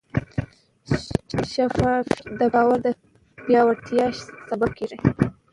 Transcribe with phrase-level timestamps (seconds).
[1.51, 2.09] شفافیت
[2.39, 2.87] د باور د
[3.45, 4.05] پیاوړتیا
[4.49, 4.97] سبب کېږي.